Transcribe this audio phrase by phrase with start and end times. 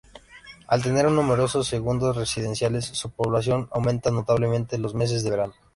[0.65, 5.53] Al tener numerosas segundas residencias, su población aumenta notablemente los meses de verano.